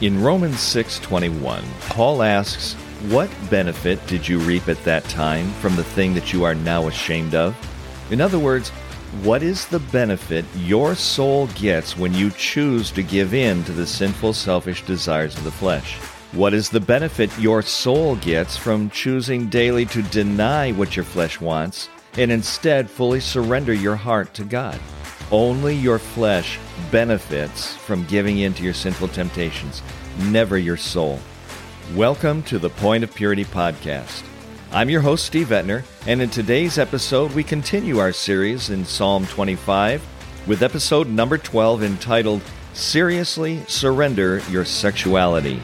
[0.00, 2.72] In Romans 6:21, Paul asks,
[3.10, 6.88] "What benefit did you reap at that time from the thing that you are now
[6.88, 7.54] ashamed of?"
[8.10, 8.70] In other words,
[9.22, 13.86] what is the benefit your soul gets when you choose to give in to the
[13.86, 15.96] sinful, selfish desires of the flesh?
[16.32, 21.42] What is the benefit your soul gets from choosing daily to deny what your flesh
[21.42, 24.78] wants and instead fully surrender your heart to God?
[25.32, 26.58] Only your flesh
[26.90, 29.80] benefits from giving in to your sinful temptations,
[30.24, 31.20] never your soul.
[31.94, 34.24] Welcome to the Point of Purity podcast.
[34.72, 39.24] I'm your host, Steve Etner, and in today's episode, we continue our series in Psalm
[39.28, 40.04] 25
[40.48, 42.42] with episode number 12 entitled
[42.72, 45.62] Seriously Surrender Your Sexuality.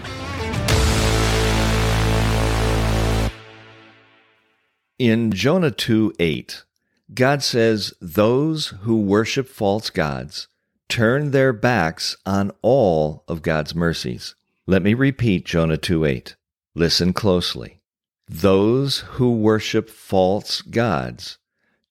[5.00, 6.65] In Jonah 2 8,
[7.14, 10.48] God says, Those who worship false gods
[10.88, 14.34] turn their backs on all of God's mercies.
[14.66, 16.36] Let me repeat Jonah 2 8.
[16.74, 17.80] Listen closely.
[18.28, 21.38] Those who worship false gods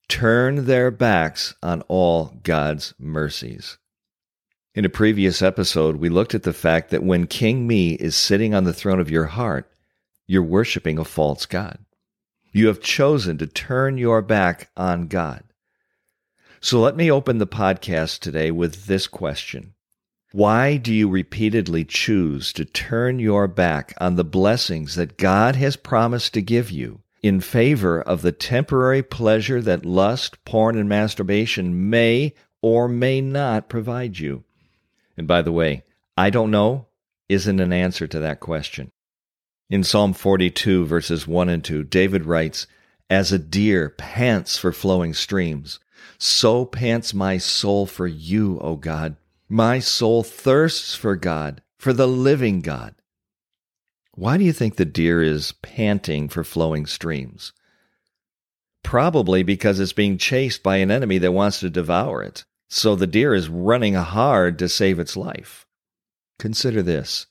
[0.09, 3.77] turn their backs on all God's mercies.
[4.75, 8.53] In a previous episode, we looked at the fact that when King Me is sitting
[8.53, 9.71] on the throne of your heart,
[10.27, 11.84] you're worshiping a false God.
[12.55, 15.43] You have chosen to turn your back on God.
[16.61, 19.73] So let me open the podcast today with this question.
[20.31, 25.75] Why do you repeatedly choose to turn your back on the blessings that God has
[25.75, 31.89] promised to give you in favor of the temporary pleasure that lust, porn, and masturbation
[31.89, 34.45] may or may not provide you?
[35.17, 35.83] And by the way,
[36.15, 36.87] I don't know
[37.27, 38.93] isn't an answer to that question.
[39.69, 42.67] In Psalm 42, verses 1 and 2, David writes,
[43.09, 45.79] As a deer pants for flowing streams,
[46.19, 49.17] so pants my soul for you, O God.
[49.49, 52.95] My soul thirsts for God, for the living God.
[54.13, 57.51] Why do you think the deer is panting for flowing streams?
[58.83, 62.45] Probably because it's being chased by an enemy that wants to devour it.
[62.69, 65.65] So the deer is running hard to save its life.
[66.39, 67.25] Consider this.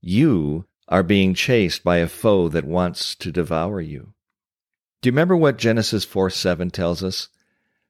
[0.00, 4.12] You are being chased by a foe that wants to devour you.
[5.00, 7.30] Do you remember what Genesis 4 7 tells us?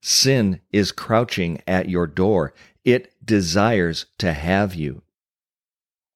[0.00, 2.54] Sin is crouching at your door.
[2.84, 5.02] It desires to have you.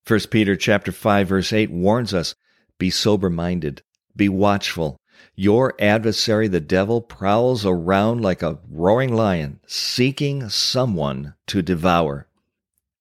[0.07, 2.37] 1 Peter chapter 5 verse 8 warns us,
[2.79, 3.83] be sober minded,
[4.15, 4.97] be watchful.
[5.35, 12.29] Your adversary the devil prowls around like a roaring lion, seeking someone to devour.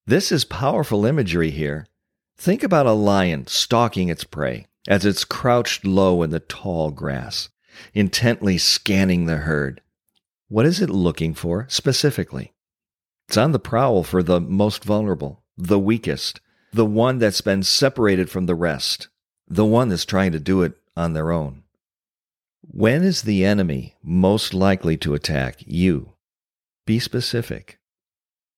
[0.07, 1.85] This is powerful imagery here.
[2.37, 7.49] Think about a lion stalking its prey as it's crouched low in the tall grass,
[7.93, 9.81] intently scanning the herd.
[10.47, 12.53] What is it looking for specifically?
[13.27, 16.39] It's on the prowl for the most vulnerable, the weakest,
[16.71, 19.07] the one that's been separated from the rest,
[19.47, 21.63] the one that's trying to do it on their own.
[22.61, 26.13] When is the enemy most likely to attack you?
[26.85, 27.79] Be specific.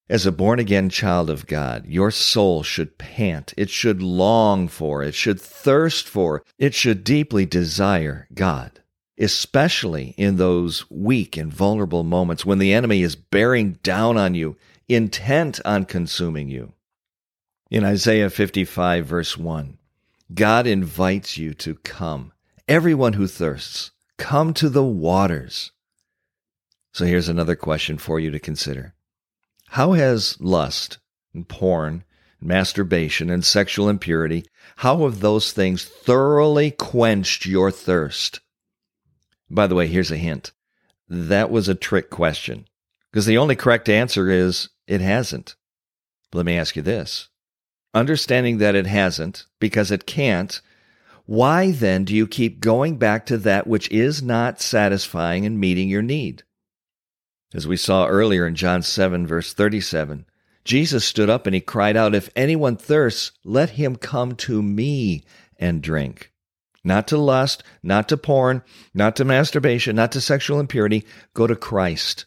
[0.10, 5.04] As a born again child of God, your soul should pant, it should long for,
[5.04, 8.82] it should thirst for, it should deeply desire God,
[9.20, 14.56] especially in those weak and vulnerable moments when the enemy is bearing down on you,
[14.88, 16.72] intent on consuming you.
[17.70, 19.78] In Isaiah 55, verse 1,
[20.34, 22.32] God invites you to come.
[22.66, 25.74] Everyone who thirsts, come to the waters.
[26.94, 28.94] So here's another question for you to consider.
[29.78, 30.98] How has lust
[31.36, 32.04] and porn,
[32.40, 34.44] and masturbation and sexual impurity,
[34.78, 38.40] how have those things thoroughly quenched your thirst?
[39.52, 40.52] By the way, here's a hint.
[41.08, 42.66] That was a trick question
[43.12, 45.56] because the only correct answer is it hasn't.
[46.34, 47.30] Let me ask you this.
[47.94, 50.60] Understanding that it hasn't because it can't,
[51.28, 55.88] why then do you keep going back to that which is not satisfying and meeting
[55.88, 56.42] your need?
[57.54, 60.26] As we saw earlier in John 7, verse 37,
[60.66, 65.24] Jesus stood up and he cried out, If anyone thirsts, let him come to me
[65.58, 66.34] and drink.
[66.84, 68.64] Not to lust, not to porn,
[68.94, 71.06] not to masturbation, not to sexual impurity.
[71.34, 72.26] Go to Christ.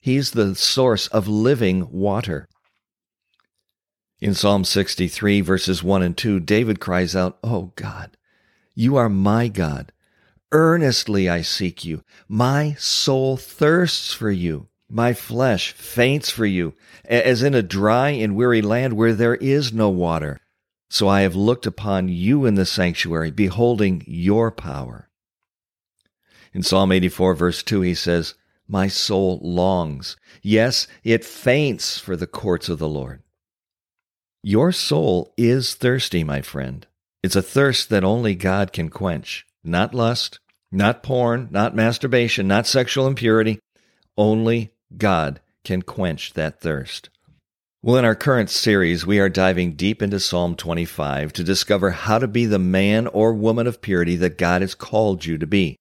[0.00, 2.48] He's the source of living water.
[4.20, 8.16] In Psalm 63, verses 1 and 2, David cries out, Oh God,
[8.74, 9.91] you are my God.
[10.52, 12.04] Earnestly I seek you.
[12.28, 14.68] My soul thirsts for you.
[14.90, 16.74] My flesh faints for you,
[17.06, 20.40] as in a dry and weary land where there is no water.
[20.90, 25.08] So I have looked upon you in the sanctuary, beholding your power.
[26.52, 28.34] In Psalm 84, verse 2, he says,
[28.68, 30.18] My soul longs.
[30.42, 33.22] Yes, it faints for the courts of the Lord.
[34.42, 36.86] Your soul is thirsty, my friend.
[37.22, 39.46] It's a thirst that only God can quench.
[39.64, 40.40] Not lust,
[40.72, 43.60] not porn, not masturbation, not sexual impurity.
[44.16, 47.10] Only God can quench that thirst.
[47.82, 52.18] Well, in our current series, we are diving deep into Psalm 25 to discover how
[52.18, 55.76] to be the man or woman of purity that God has called you to be.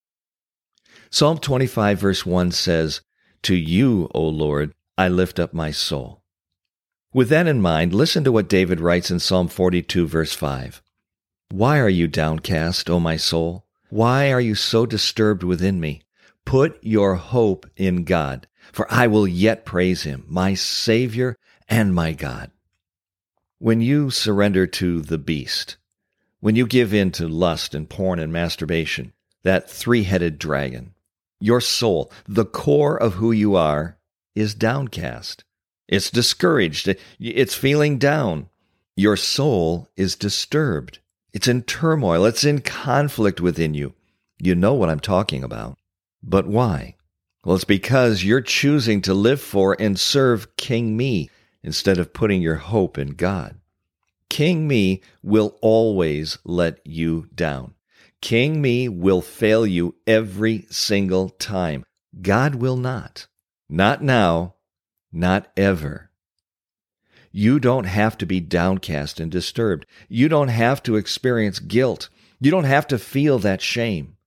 [1.11, 3.01] Psalm 25, verse 1 says,
[3.43, 6.21] To you, O Lord, I lift up my soul.
[7.13, 10.81] With that in mind, listen to what David writes in Psalm 42, verse 5.
[11.51, 13.65] Why are you downcast, O my soul?
[13.91, 16.01] Why are you so disturbed within me?
[16.45, 21.35] Put your hope in God, for I will yet praise him, my Savior
[21.67, 22.51] and my God.
[23.59, 25.75] When you surrender to the beast,
[26.39, 29.11] when you give in to lust and porn and masturbation,
[29.43, 30.93] that three headed dragon,
[31.41, 33.97] your soul, the core of who you are,
[34.33, 35.43] is downcast.
[35.89, 36.95] It's discouraged.
[37.19, 38.47] It's feeling down.
[38.95, 40.99] Your soul is disturbed.
[41.33, 42.25] It's in turmoil.
[42.25, 43.93] It's in conflict within you.
[44.39, 45.77] You know what I'm talking about.
[46.21, 46.95] But why?
[47.43, 51.29] Well, it's because you're choosing to live for and serve King Me
[51.63, 53.59] instead of putting your hope in God.
[54.29, 57.73] King Me will always let you down.
[58.21, 61.83] King Me will fail you every single time.
[62.21, 63.27] God will not.
[63.67, 64.55] Not now,
[65.11, 66.10] not ever.
[67.31, 69.85] You don't have to be downcast and disturbed.
[70.09, 72.09] You don't have to experience guilt.
[72.39, 74.17] You don't have to feel that shame.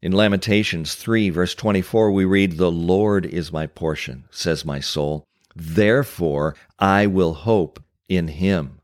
[0.00, 5.24] In Lamentations 3, verse 24, we read, The Lord is my portion, says my soul.
[5.54, 8.80] Therefore, I will hope in him.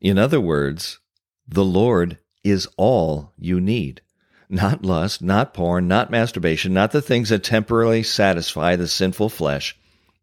[0.00, 1.00] In other words,
[1.48, 4.02] the Lord is all you need.
[4.48, 9.76] Not lust, not porn, not masturbation, not the things that temporarily satisfy the sinful flesh.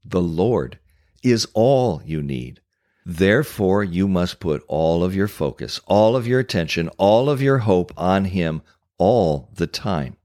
[0.05, 0.79] The Lord
[1.23, 2.59] is all you need.
[3.05, 7.59] Therefore, you must put all of your focus, all of your attention, all of your
[7.59, 8.61] hope on Him
[8.97, 10.15] all the time.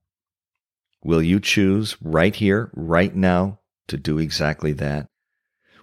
[1.03, 5.09] Will you choose right here, right now, to do exactly that?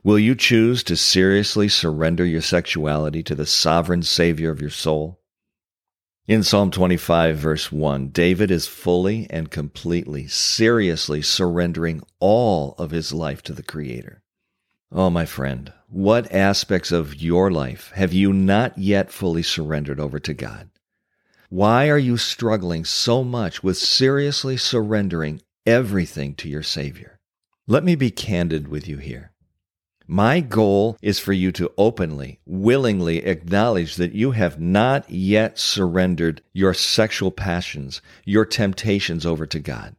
[0.03, 5.19] Will you choose to seriously surrender your sexuality to the sovereign Savior of your soul?
[6.27, 13.13] In Psalm 25, verse 1, David is fully and completely, seriously surrendering all of his
[13.13, 14.21] life to the Creator.
[14.97, 20.19] Oh, my friend, what aspects of your life have you not yet fully surrendered over
[20.19, 20.69] to God?
[21.49, 27.19] Why are you struggling so much with seriously surrendering everything to your Savior?
[27.67, 29.33] Let me be candid with you here.
[30.07, 36.41] My goal is for you to openly, willingly acknowledge that you have not yet surrendered
[36.53, 39.97] your sexual passions, your temptations over to God.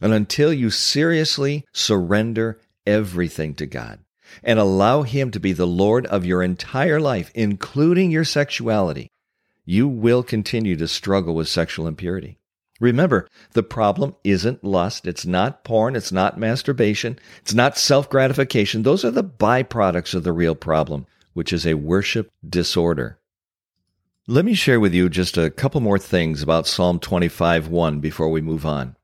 [0.00, 3.98] And until you seriously surrender everything to God
[4.42, 9.10] and allow Him to be the Lord of your entire life, including your sexuality,
[9.64, 12.38] you will continue to struggle with sexual impurity.
[12.80, 15.06] Remember, the problem isn't lust.
[15.06, 15.94] It's not porn.
[15.94, 17.16] It's not masturbation.
[17.42, 18.82] It's not self gratification.
[18.82, 23.18] Those are the byproducts of the real problem, which is a worship disorder.
[24.26, 28.28] Let me share with you just a couple more things about Psalm 25 1 before
[28.28, 28.96] we move on.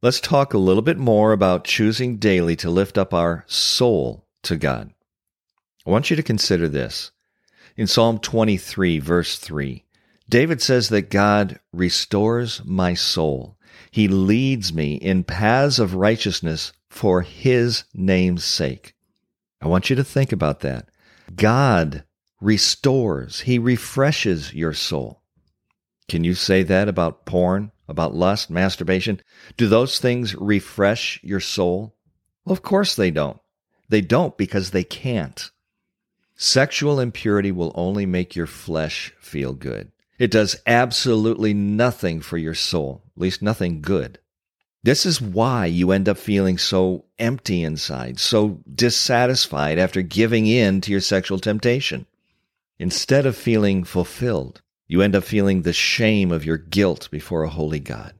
[0.00, 4.56] Let's talk a little bit more about choosing daily to lift up our soul to
[4.56, 4.92] God.
[5.86, 7.10] I want you to consider this.
[7.76, 9.84] In Psalm 23, verse 3,
[10.28, 13.56] David says that God restores my soul.
[13.90, 18.94] He leads me in paths of righteousness for his name's sake.
[19.60, 20.88] I want you to think about that.
[21.34, 22.04] God
[22.40, 25.22] restores, he refreshes your soul.
[26.08, 29.20] Can you say that about porn, about lust, masturbation?
[29.56, 31.96] Do those things refresh your soul?
[32.44, 33.38] Well, of course they don't.
[33.88, 35.50] They don't because they can't.
[36.36, 39.90] Sexual impurity will only make your flesh feel good.
[40.18, 44.18] It does absolutely nothing for your soul, at least nothing good.
[44.82, 50.80] This is why you end up feeling so empty inside, so dissatisfied after giving in
[50.82, 52.06] to your sexual temptation.
[52.78, 57.50] Instead of feeling fulfilled, you end up feeling the shame of your guilt before a
[57.50, 58.14] holy God.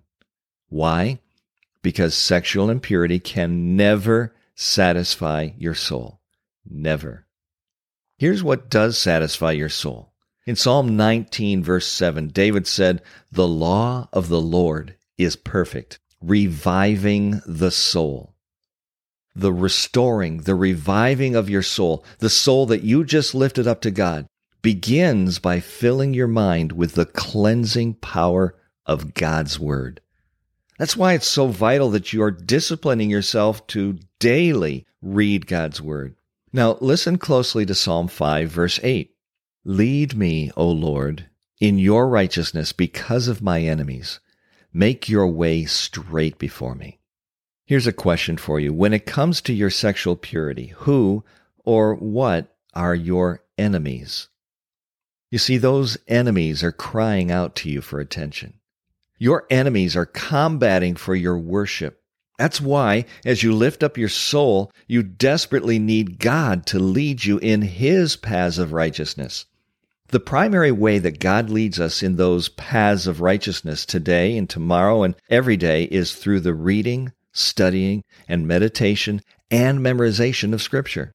[0.69, 1.21] Why?
[1.83, 6.21] Because sexual impurity can never satisfy your soul.
[6.69, 7.27] Never.
[8.19, 10.09] Here's what does satisfy your soul
[10.49, 17.43] in Psalm 19, verse 7, David said, The law of the Lord is perfect, reviving
[17.47, 18.35] the soul.
[19.37, 23.91] The restoring, the reviving of your soul, the soul that you just lifted up to
[23.91, 24.27] God,
[24.63, 30.01] begins by filling your mind with the cleansing power of God's Word.
[30.79, 36.15] That's why it's so vital that you are disciplining yourself to daily read God's Word.
[36.53, 39.13] Now, listen closely to Psalm 5, verse 8.
[39.65, 41.27] Lead me, O Lord,
[41.61, 44.21] in your righteousness because of my enemies.
[44.73, 47.01] Make your way straight before me.
[47.67, 48.73] Here's a question for you.
[48.73, 51.25] When it comes to your sexual purity, who
[51.65, 54.29] or what are your enemies?
[55.31, 58.58] You see, those enemies are crying out to you for attention.
[59.19, 62.01] Your enemies are combating for your worship.
[62.39, 67.39] That's why, as you lift up your soul, you desperately need God to lead you
[67.39, 69.47] in His paths of righteousness.
[70.11, 75.03] The primary way that God leads us in those paths of righteousness today and tomorrow
[75.03, 79.21] and every day is through the reading, studying, and meditation
[79.51, 81.13] and memorization of Scripture.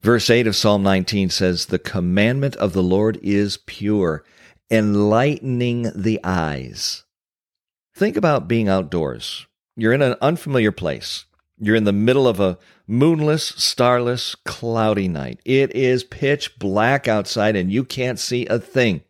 [0.00, 4.24] Verse 8 of Psalm 19 says, The commandment of the Lord is pure,
[4.70, 7.04] enlightening the eyes.
[7.94, 9.46] Think about being outdoors.
[9.76, 11.24] You're in an unfamiliar place.
[11.60, 15.40] You're in the middle of a moonless, starless, cloudy night.
[15.44, 19.02] It is pitch black outside and you can't see a thing.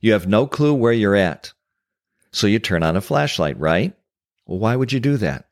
[0.00, 1.52] You have no clue where you're at.
[2.32, 3.94] So you turn on a flashlight, right?
[4.46, 5.48] Well, why would you do that?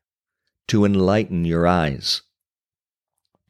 [0.68, 2.22] To enlighten your eyes.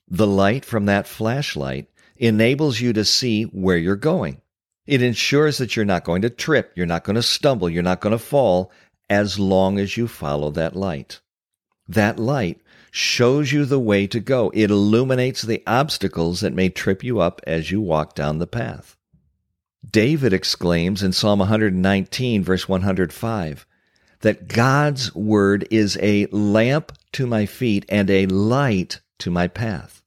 [0.08, 4.40] The light from that flashlight enables you to see where you're going.
[4.86, 8.00] It ensures that you're not going to trip, you're not going to stumble, you're not
[8.00, 8.70] going to fall
[9.08, 11.20] as long as you follow that light.
[11.88, 12.60] That light
[12.90, 14.50] shows you the way to go.
[14.54, 18.96] It illuminates the obstacles that may trip you up as you walk down the path.
[19.90, 23.66] David exclaims in Psalm 119, verse 105,
[24.20, 30.02] that God's word is a lamp to my feet and a light to my path.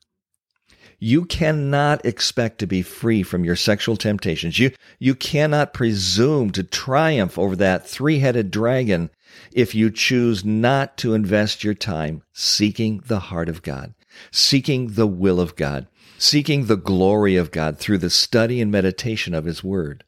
[0.99, 4.57] You cannot expect to be free from your sexual temptations.
[4.57, 9.11] You, you cannot presume to triumph over that three-headed dragon
[9.53, 13.93] if you choose not to invest your time seeking the heart of God,
[14.31, 15.87] seeking the will of God,
[16.17, 20.03] seeking the glory of God through the study and meditation of His Word.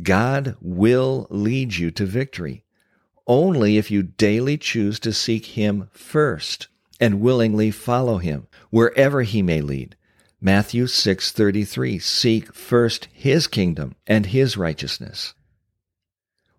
[0.00, 2.64] God will lead you to victory
[3.26, 6.68] only if you daily choose to seek Him first
[7.00, 9.96] and willingly follow Him wherever He may lead.
[10.40, 15.34] Matthew 6:33 Seek first his kingdom and his righteousness.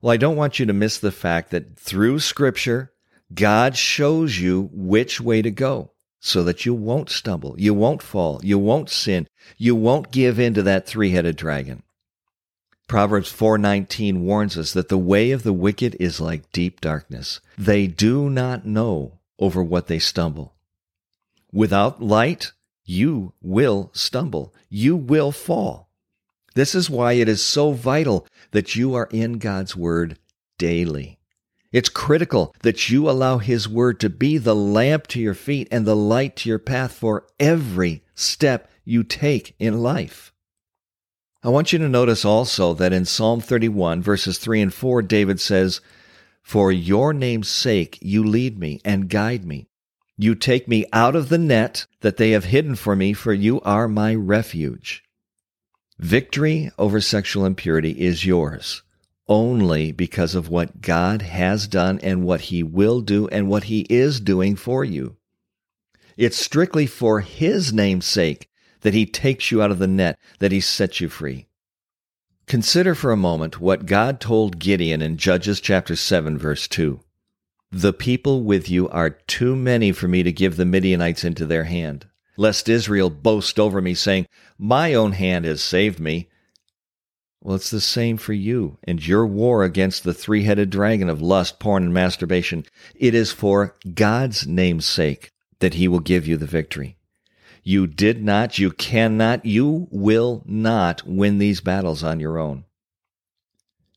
[0.01, 2.91] Well, I don't want you to miss the fact that through scripture
[3.33, 8.41] God shows you which way to go so that you won't stumble, you won't fall,
[8.43, 9.27] you won't sin,
[9.57, 11.83] you won't give in to that three-headed dragon.
[12.87, 17.41] Proverbs 4:19 warns us that the way of the wicked is like deep darkness.
[17.57, 20.55] They do not know over what they stumble.
[21.51, 22.51] Without light,
[22.85, 24.53] you will stumble.
[24.69, 25.89] You will fall.
[26.55, 30.17] This is why it is so vital that you are in God's Word
[30.57, 31.19] daily.
[31.71, 35.85] It's critical that you allow His Word to be the lamp to your feet and
[35.85, 40.33] the light to your path for every step you take in life.
[41.43, 45.39] I want you to notice also that in Psalm 31, verses 3 and 4, David
[45.39, 45.81] says,
[46.47, 49.67] For your name's sake you lead me and guide me.
[50.17, 53.59] You take me out of the net that they have hidden for me, for you
[53.63, 55.03] are my refuge.
[55.99, 58.81] Victory over sexual impurity is yours
[59.27, 63.81] only because of what God has done and what He will do and what He
[63.89, 65.17] is doing for you.
[66.15, 68.47] It's strictly for His name's sake
[68.83, 71.46] that He takes you out of the net, that He sets you free.
[72.47, 77.01] Consider for a moment what God told Gideon in Judges chapter 7 verse 2.
[77.73, 81.65] The people with you are too many for me to give the Midianites into their
[81.65, 84.27] hand, lest Israel boast over me, saying,
[84.57, 86.29] My own hand has saved me.
[87.41, 91.21] Well, it's the same for you and your war against the three headed dragon of
[91.21, 92.63] lust, porn, and masturbation.
[92.95, 96.96] It is for God's name's sake that he will give you the victory.
[97.67, 102.63] You did not, you cannot, you will not win these battles on your own.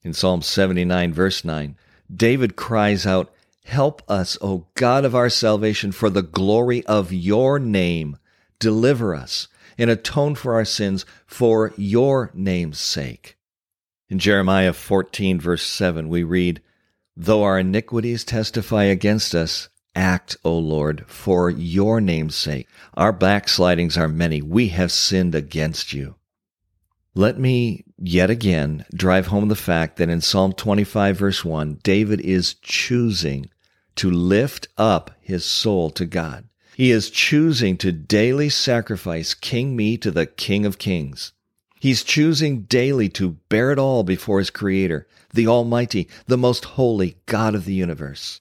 [0.03, 1.77] In Psalm 79, verse 9,
[2.13, 3.33] David cries out,
[3.65, 8.17] Help us, O God of our salvation, for the glory of your name.
[8.59, 9.47] Deliver us
[9.79, 13.39] and atone for our sins for your name's sake.
[14.09, 16.61] In Jeremiah 14, verse 7, we read,
[17.17, 19.69] Though our iniquities testify against us,
[20.01, 22.67] act, O Lord, for your name's sake.
[22.95, 24.41] Our backslidings are many.
[24.41, 26.15] We have sinned against you.
[27.15, 32.21] Let me yet again drive home the fact that in Psalm 25, verse 1, David
[32.23, 33.51] is choosing
[33.97, 36.49] to lift up his soul to God.
[36.77, 41.33] He is choosing to daily sacrifice king me to the King of Kings.
[41.79, 47.17] He's choosing daily to bear it all before his Creator, the Almighty, the most holy
[47.27, 48.41] God of the universe.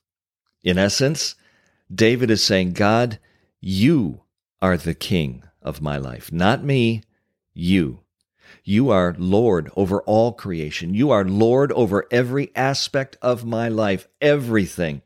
[0.63, 1.36] In essence,
[1.93, 3.19] David is saying, God,
[3.60, 4.22] you
[4.62, 7.01] are the king of my life, not me,
[7.53, 8.01] you.
[8.63, 10.93] You are Lord over all creation.
[10.93, 15.01] You are Lord over every aspect of my life, everything.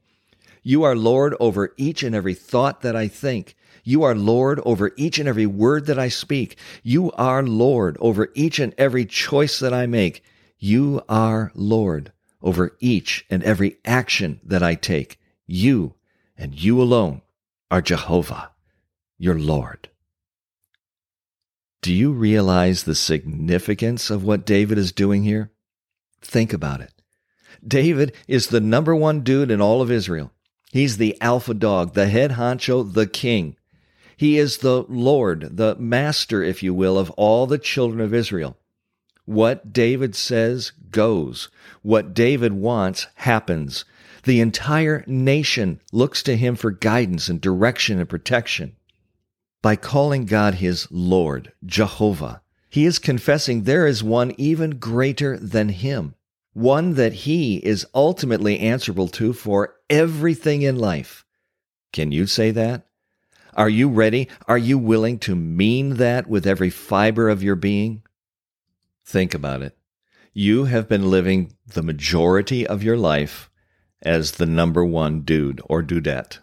[0.62, 3.56] You are Lord over each and every thought that I think.
[3.84, 6.58] You are Lord over each and every word that I speak.
[6.84, 10.24] You are Lord over each and every choice that I make.
[10.58, 15.20] You are Lord over each and every action that I take.
[15.46, 15.96] You
[16.38, 17.22] and you alone
[17.70, 18.52] are Jehovah,
[19.18, 19.90] your Lord.
[21.82, 25.52] Do you realize the significance of what David is doing here?
[26.22, 26.94] Think about it.
[27.66, 30.32] David is the number one dude in all of Israel.
[30.72, 33.58] He's the alpha dog, the head honcho, the king.
[34.16, 38.58] He is the Lord, the master, if you will, of all the children of Israel.
[39.26, 41.50] What David says goes.
[41.82, 43.86] What David wants happens.
[44.24, 48.76] The entire nation looks to him for guidance and direction and protection.
[49.62, 55.70] By calling God his Lord, Jehovah, he is confessing there is one even greater than
[55.70, 56.16] him
[56.54, 61.26] one that he is ultimately answerable to for everything in life.
[61.92, 62.86] Can you say that?
[63.56, 64.30] Are you ready?
[64.48, 68.04] Are you willing to mean that with every fiber of your being?
[69.06, 69.78] Think about it.
[70.34, 73.50] You have been living the majority of your life
[74.04, 76.40] as the number one dude or dudette,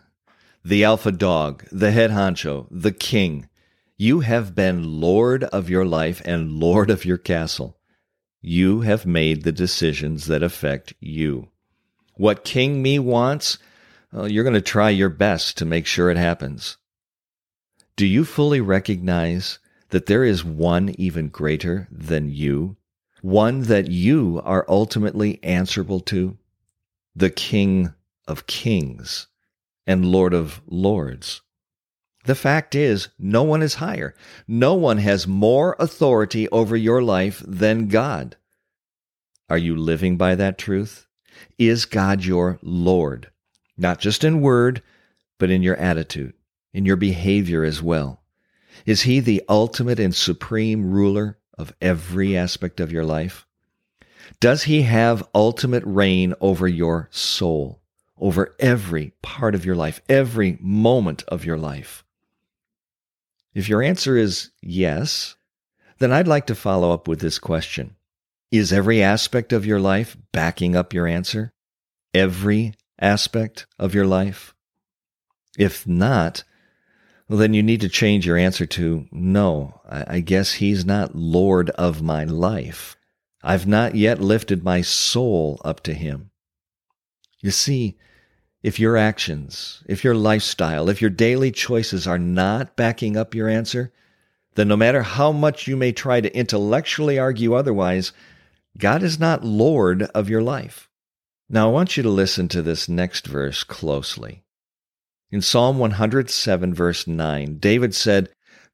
[0.65, 3.49] the alpha dog, the head honcho, the king.
[3.97, 7.79] You have been lord of your life and lord of your castle.
[8.43, 11.49] You have made the decisions that affect you.
[12.15, 13.59] What King Me wants,
[14.13, 16.79] well, you're going to try your best to make sure it happens.
[17.97, 19.59] Do you fully recognize
[19.91, 22.77] that there is one even greater than you?
[23.21, 26.39] One that you are ultimately answerable to?
[27.21, 27.93] The King
[28.27, 29.27] of Kings
[29.87, 31.43] and Lord of Lords.
[32.25, 34.15] The fact is, no one is higher.
[34.49, 38.37] No one has more authority over your life than God.
[39.51, 41.09] Are you living by that truth?
[41.59, 43.31] Is God your Lord?
[43.77, 44.83] Not just in word,
[45.39, 46.33] but in your attitude,
[46.73, 48.23] in your behavior as well.
[48.87, 53.47] Is He the ultimate and supreme ruler of every aspect of your life?
[54.39, 57.81] Does He have ultimate reign over your soul,
[58.19, 62.05] over every part of your life, every moment of your life?
[63.55, 65.35] If your answer is yes,
[65.99, 67.97] then I'd like to follow up with this question
[68.51, 71.53] Is every aspect of your life backing up your answer?
[72.15, 74.55] Every aspect of your life?
[75.59, 76.45] If not,
[77.29, 81.71] well, then you need to change your answer to no, I guess he's not Lord
[81.71, 82.97] of my life.
[83.43, 86.31] I've not yet lifted my soul up to him.
[87.41, 87.97] You see,
[88.63, 93.49] if your actions, if your lifestyle, if your daily choices are not backing up your
[93.49, 93.93] answer,
[94.55, 98.13] then no matter how much you may try to intellectually argue otherwise,
[98.77, 100.89] God is not Lord of your life.
[101.49, 104.45] Now I want you to listen to this next verse closely.
[105.31, 108.29] In Psalm 107, verse 9, David said,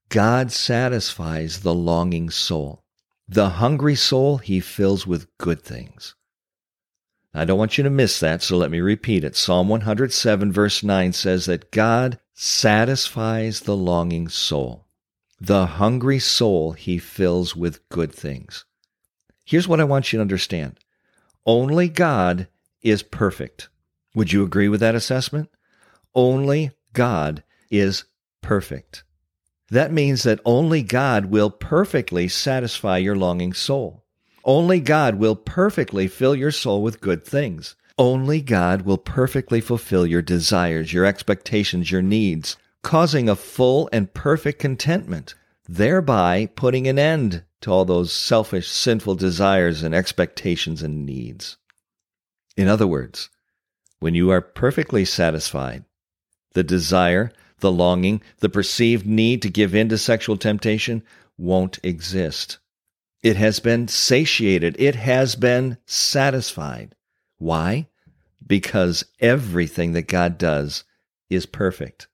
[0.08, 2.82] God satisfies the longing soul.
[3.28, 6.14] The hungry soul he fills with good things.
[7.34, 9.36] I don't want you to miss that, so let me repeat it.
[9.36, 14.86] Psalm 107, verse 9 says that God satisfies the longing soul.
[15.40, 18.64] The hungry soul he fills with good things.
[19.44, 20.78] Here's what I want you to understand
[21.44, 22.48] only God
[22.82, 23.68] is perfect.
[24.14, 25.50] Would you agree with that assessment?
[26.14, 28.04] Only God is
[28.40, 29.04] perfect.
[29.70, 34.04] That means that only God will perfectly satisfy your longing soul.
[34.44, 37.74] Only God will perfectly fill your soul with good things.
[37.98, 44.12] Only God will perfectly fulfill your desires, your expectations, your needs, causing a full and
[44.14, 45.34] perfect contentment,
[45.68, 51.56] thereby putting an end to all those selfish, sinful desires and expectations and needs.
[52.56, 53.30] In other words,
[53.98, 55.84] when you are perfectly satisfied,
[56.52, 61.02] the desire, the longing, the perceived need to give in to sexual temptation
[61.38, 62.58] won't exist.
[63.22, 64.76] It has been satiated.
[64.78, 66.94] It has been satisfied.
[67.38, 67.88] Why?
[68.46, 70.84] Because everything that God does
[71.28, 72.08] is perfect.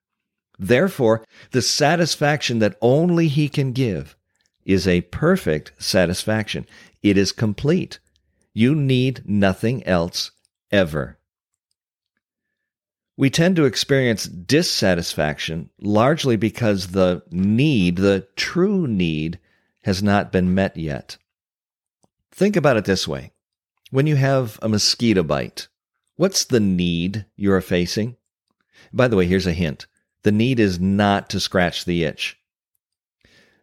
[0.59, 4.17] Therefore, the satisfaction that only He can give
[4.65, 6.67] is a perfect satisfaction.
[7.03, 7.99] It is complete.
[8.55, 10.31] You need nothing else
[10.71, 11.19] ever.
[13.16, 19.38] We tend to experience dissatisfaction largely because the need, the true need,
[19.85, 21.18] has not been met yet.
[22.31, 23.33] Think about it this way
[23.90, 25.68] when you have a mosquito bite,
[26.16, 28.16] what's the need you are facing?
[28.90, 29.87] By the way, here's a hint
[30.22, 32.38] The need is not to scratch the itch.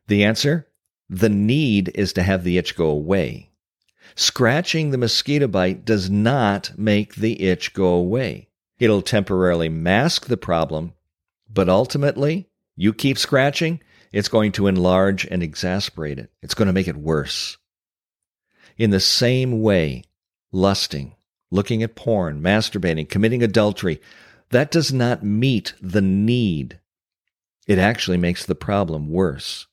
[0.07, 0.67] The answer?
[1.09, 3.49] The need is to have the itch go away.
[4.13, 8.48] Scratching the mosquito bite does not make the itch go away.
[8.79, 10.93] It'll temporarily mask the problem,
[11.51, 16.31] but ultimately, you keep scratching, it's going to enlarge and exasperate it.
[16.41, 17.57] It's going to make it worse.
[18.77, 20.03] In the same way,
[20.51, 21.13] lusting,
[21.51, 23.99] looking at porn, masturbating, committing adultery,
[24.51, 26.79] that does not meet the need.
[27.67, 29.67] It actually makes the problem worse.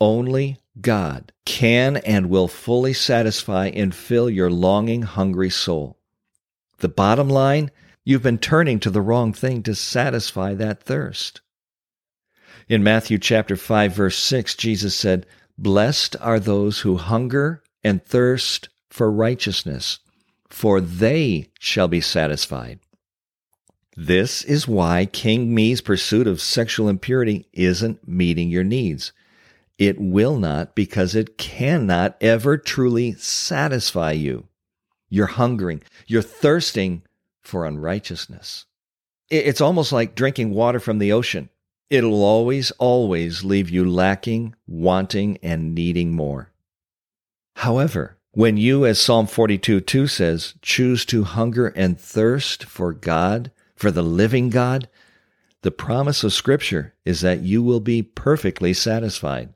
[0.00, 5.98] Only God can and will fully satisfy and fill your longing, hungry soul.
[6.78, 7.72] The bottom line,
[8.08, 11.42] you've been turning to the wrong thing to satisfy that thirst.
[12.66, 15.26] In Matthew chapter 5 verse 6, Jesus said,
[15.58, 19.98] "Blessed are those who hunger and thirst for righteousness,
[20.48, 22.80] for they shall be satisfied."
[23.94, 29.12] This is why King Me's pursuit of sexual impurity isn't meeting your needs.
[29.76, 34.48] It will not because it cannot ever truly satisfy you.
[35.10, 37.02] You're hungering, you're thirsting
[37.48, 38.66] for unrighteousness.
[39.30, 41.50] It's almost like drinking water from the ocean.
[41.90, 46.52] It'll always, always leave you lacking, wanting, and needing more.
[47.56, 53.50] However, when you, as Psalm 42 2 says, choose to hunger and thirst for God,
[53.74, 54.88] for the living God,
[55.62, 59.54] the promise of Scripture is that you will be perfectly satisfied.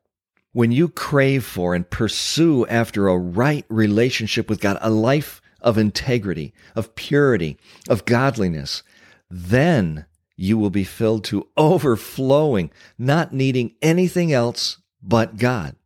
[0.53, 5.79] When you crave for and pursue after a right relationship with God, a life of
[5.79, 7.57] integrity, of purity,
[7.89, 8.83] of godliness,
[9.31, 15.77] then you will be filled to overflowing, not needing anything else but God.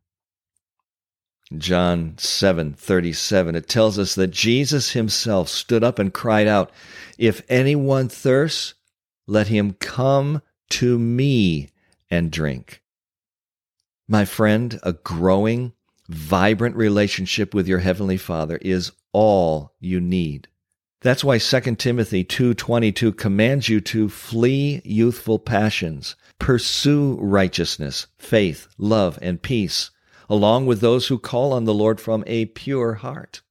[1.57, 6.71] John 7:37 it tells us that Jesus himself stood up and cried out,
[7.17, 8.73] "If anyone thirsts,
[9.27, 11.69] let him come to me
[12.09, 12.81] and drink."
[14.09, 15.73] My friend, a growing,
[16.09, 20.47] vibrant relationship with your heavenly Father is all you need.
[21.01, 29.19] That's why 2 Timothy 2:22 commands you to flee youthful passions, pursue righteousness, faith, love,
[29.21, 29.91] and peace,
[30.29, 33.41] along with those who call on the Lord from a pure heart.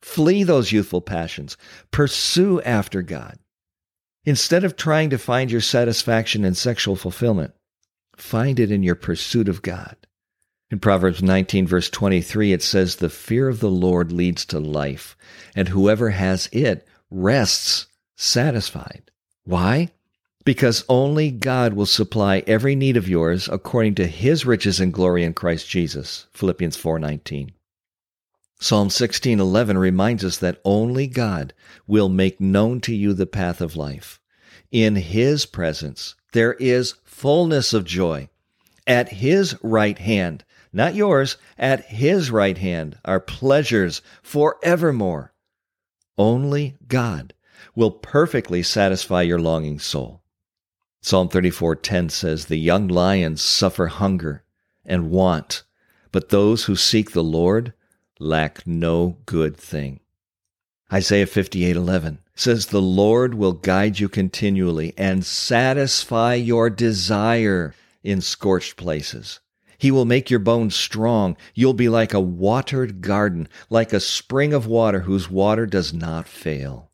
[0.00, 1.56] Flee those youthful passions,
[1.90, 3.38] pursue after God.
[4.24, 7.54] Instead of trying to find your satisfaction in sexual fulfillment,
[8.16, 9.96] Find it in your pursuit of God.
[10.74, 15.16] In Proverbs 19, verse 23, it says, The fear of the Lord leads to life,
[15.54, 19.12] and whoever has it rests satisfied.
[19.44, 19.90] Why?
[20.44, 25.22] Because only God will supply every need of yours according to his riches and glory
[25.22, 26.26] in Christ Jesus.
[26.32, 27.52] Philippians 4:19.
[28.58, 31.54] Psalm 16:11 reminds us that only God
[31.86, 34.18] will make known to you the path of life.
[34.72, 38.28] In his presence there is fullness of joy.
[38.88, 45.32] At his right hand, not yours, at his right hand are pleasures forevermore.
[46.18, 47.32] Only God
[47.74, 50.22] will perfectly satisfy your longing soul.
[51.00, 54.42] Psalm 34:10 says, "The young lions suffer hunger
[54.84, 55.62] and want,
[56.12, 57.72] but those who seek the Lord
[58.18, 60.00] lack no good thing."
[60.92, 68.76] Isaiah 58:11 says the Lord will guide you continually and satisfy your desire in scorched
[68.76, 69.40] places.
[69.78, 71.36] He will make your bones strong.
[71.54, 76.28] You'll be like a watered garden, like a spring of water whose water does not
[76.28, 76.90] fail.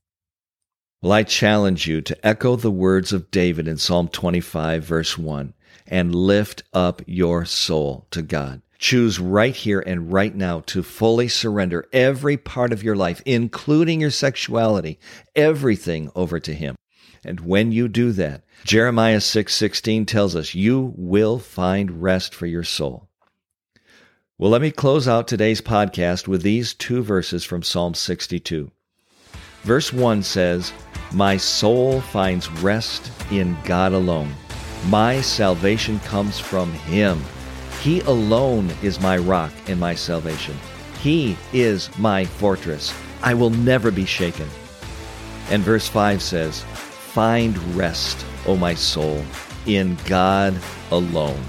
[1.03, 5.55] Well, I challenge you to echo the words of David in Psalm 25, verse 1,
[5.87, 8.61] and lift up your soul to God.
[8.79, 14.01] Choose right here and right now to fully surrender every part of your life, including
[14.01, 14.99] your sexuality,
[15.35, 16.77] everything over to Him.
[17.25, 22.65] And when you do that, Jeremiah 6:16 tells us you will find rest for your
[22.65, 23.09] soul.
[24.39, 28.71] Well, let me close out today's podcast with these two verses from Psalm 62.
[29.65, 30.73] Verse 1 says,
[31.13, 34.35] "My soul finds rest in God alone.
[34.87, 37.23] My salvation comes from him."
[37.83, 40.57] He alone is my rock and my salvation.
[41.03, 42.93] He is my fortress.
[43.23, 44.49] I will never be shaken.
[45.51, 46.65] And verse 5 says,
[47.13, 49.25] Find rest, O my soul,
[49.67, 50.57] in God
[50.93, 51.43] alone.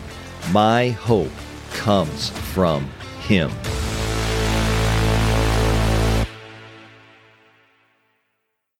[0.52, 1.30] My hope
[1.74, 3.52] comes from Him.